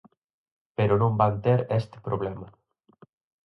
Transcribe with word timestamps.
Pero 0.77 0.93
non 1.01 1.13
van 1.21 1.35
ter 1.45 1.59
este 1.79 1.97
problema. 2.07 2.47